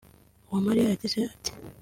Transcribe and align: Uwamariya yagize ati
Uwamariya 0.47 0.89
yagize 0.91 1.17
ati 1.31 1.51